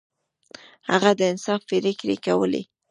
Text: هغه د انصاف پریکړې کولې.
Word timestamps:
هغه 0.89 1.09
د 1.19 1.21
انصاف 1.31 1.61
پریکړې 1.69 2.15
کولې. 2.25 2.61